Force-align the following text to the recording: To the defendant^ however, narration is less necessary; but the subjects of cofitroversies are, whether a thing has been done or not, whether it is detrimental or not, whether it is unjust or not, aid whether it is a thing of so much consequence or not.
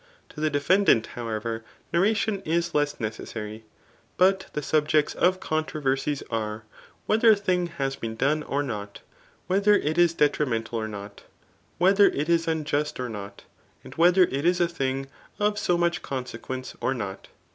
To 0.29 0.41
the 0.41 0.49
defendant^ 0.49 1.05
however, 1.13 1.63
narration 1.93 2.39
is 2.41 2.73
less 2.73 2.99
necessary; 2.99 3.65
but 4.17 4.47
the 4.53 4.63
subjects 4.63 5.13
of 5.13 5.39
cofitroversies 5.39 6.23
are, 6.31 6.63
whether 7.05 7.29
a 7.33 7.35
thing 7.35 7.67
has 7.67 7.97
been 7.97 8.15
done 8.15 8.41
or 8.41 8.63
not, 8.63 9.01
whether 9.45 9.75
it 9.75 9.99
is 9.99 10.15
detrimental 10.15 10.79
or 10.79 10.87
not, 10.87 11.25
whether 11.77 12.07
it 12.07 12.29
is 12.29 12.47
unjust 12.47 12.99
or 12.99 13.09
not, 13.09 13.43
aid 13.85 13.97
whether 13.99 14.23
it 14.23 14.43
is 14.43 14.59
a 14.59 14.67
thing 14.67 15.05
of 15.37 15.59
so 15.59 15.77
much 15.77 16.01
consequence 16.01 16.75
or 16.81 16.95
not. 16.95 17.27